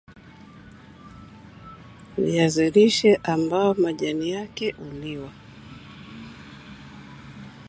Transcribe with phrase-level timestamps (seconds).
[2.17, 5.31] viazi lishe zao ambalo majani yake huliwa